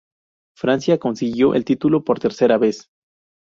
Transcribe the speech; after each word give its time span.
Francia 0.57 0.97
consiguió 0.97 1.53
el 1.53 1.63
título 1.63 2.03
por 2.03 2.17
tercera 2.19 2.57
vez. 2.57 2.87